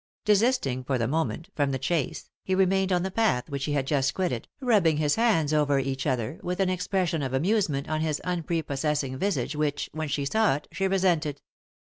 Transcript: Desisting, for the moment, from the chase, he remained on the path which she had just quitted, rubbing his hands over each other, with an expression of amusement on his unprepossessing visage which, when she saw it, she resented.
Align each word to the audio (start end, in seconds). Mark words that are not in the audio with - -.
Desisting, 0.25 0.83
for 0.83 0.97
the 0.97 1.07
moment, 1.07 1.49
from 1.55 1.69
the 1.69 1.77
chase, 1.77 2.31
he 2.43 2.55
remained 2.55 2.91
on 2.91 3.03
the 3.03 3.11
path 3.11 3.47
which 3.51 3.61
she 3.61 3.73
had 3.73 3.85
just 3.85 4.15
quitted, 4.15 4.47
rubbing 4.59 4.97
his 4.97 5.13
hands 5.13 5.53
over 5.53 5.77
each 5.77 6.07
other, 6.07 6.39
with 6.41 6.59
an 6.59 6.71
expression 6.71 7.21
of 7.21 7.35
amusement 7.35 7.87
on 7.87 8.01
his 8.01 8.19
unprepossessing 8.23 9.15
visage 9.19 9.55
which, 9.55 9.91
when 9.93 10.07
she 10.07 10.25
saw 10.25 10.55
it, 10.55 10.67
she 10.71 10.87
resented. 10.87 11.43